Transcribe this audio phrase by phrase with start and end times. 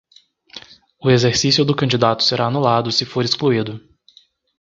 [0.99, 3.79] O exercício do candidato será anulado se for excluído.